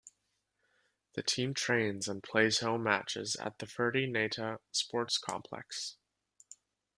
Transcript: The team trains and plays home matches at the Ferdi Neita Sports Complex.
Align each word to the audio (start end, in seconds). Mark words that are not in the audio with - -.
The 1.13 1.21
team 1.21 1.53
trains 1.53 2.07
and 2.07 2.23
plays 2.23 2.61
home 2.61 2.81
matches 2.81 3.35
at 3.35 3.59
the 3.59 3.67
Ferdi 3.67 4.09
Neita 4.11 4.59
Sports 4.71 5.19
Complex. 5.19 5.97